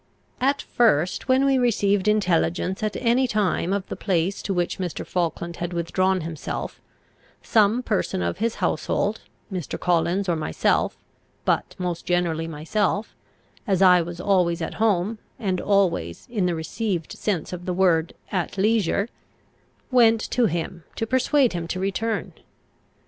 [0.39, 5.05] At first, when we received intelligence at any time of the place to which Mr.
[5.05, 6.81] Falkland had withdrawn himself,
[7.43, 9.21] some person of his household,
[9.53, 9.79] Mr.
[9.79, 10.97] Collins or myself,
[11.45, 13.13] but most generally myself,
[13.67, 18.15] as I was always at home, and always, in the received sense of the word,
[18.31, 19.07] at leisure,
[19.91, 22.33] went to him to persuade him to return.